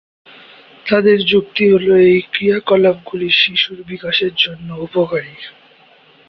তাদের 0.85 1.17
যুক্তি 1.25 1.63
হল 1.71 1.87
এই 2.05 2.19
ক্রিয়াকলাপগুলি 2.31 3.29
শিশুর 3.31 3.79
বিকাশের 3.83 4.33
জন্য 4.35 4.67
উপকারী। 4.81 5.35